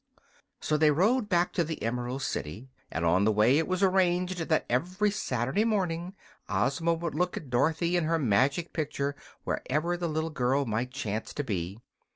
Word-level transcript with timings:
So 0.61 0.77
they 0.77 0.89
rode 0.89 1.29
back 1.29 1.53
to 1.53 1.63
the 1.63 1.83
Emerald 1.83 2.23
City, 2.23 2.71
and 2.89 3.05
on 3.05 3.23
the 3.23 3.31
way 3.31 3.59
it 3.59 3.67
was 3.67 3.83
arranged 3.83 4.39
that 4.39 4.65
every 4.67 5.11
Saturday 5.11 5.63
morning 5.63 6.15
Ozma 6.49 6.95
would 6.95 7.13
look 7.13 7.37
at 7.37 7.51
Dorothy 7.51 7.95
in 7.95 8.05
her 8.05 8.17
magic 8.17 8.73
picture, 8.73 9.15
wherever 9.43 9.95
the 9.95 10.09
little 10.09 10.31
girl 10.31 10.65
might 10.65 10.89
chance 10.89 11.35
to 11.35 11.43
be. 11.43 11.77